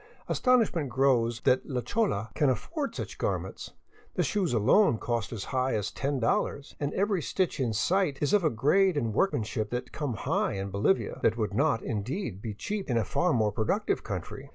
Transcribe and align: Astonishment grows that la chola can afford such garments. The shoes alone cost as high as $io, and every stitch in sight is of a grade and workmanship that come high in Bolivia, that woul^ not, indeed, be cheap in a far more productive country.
Astonishment 0.27 0.89
grows 0.89 1.41
that 1.41 1.63
la 1.63 1.81
chola 1.81 2.31
can 2.33 2.49
afford 2.49 2.95
such 2.95 3.19
garments. 3.19 3.73
The 4.15 4.23
shoes 4.23 4.51
alone 4.51 4.97
cost 4.97 5.31
as 5.31 5.43
high 5.53 5.75
as 5.75 5.91
$io, 5.95 6.59
and 6.79 6.91
every 6.95 7.21
stitch 7.21 7.59
in 7.59 7.71
sight 7.71 8.17
is 8.19 8.33
of 8.33 8.43
a 8.43 8.49
grade 8.49 8.97
and 8.97 9.13
workmanship 9.13 9.69
that 9.69 9.91
come 9.91 10.15
high 10.15 10.53
in 10.53 10.71
Bolivia, 10.71 11.19
that 11.21 11.35
woul^ 11.35 11.53
not, 11.53 11.83
indeed, 11.83 12.41
be 12.41 12.55
cheap 12.55 12.89
in 12.89 12.97
a 12.97 13.05
far 13.05 13.31
more 13.31 13.51
productive 13.51 14.03
country. 14.03 14.49